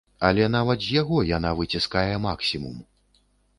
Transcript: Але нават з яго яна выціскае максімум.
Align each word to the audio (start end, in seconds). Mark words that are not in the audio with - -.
Але 0.27 0.45
нават 0.55 0.79
з 0.85 0.95
яго 1.01 1.19
яна 1.37 1.53
выціскае 1.61 2.09
максімум. 2.27 2.83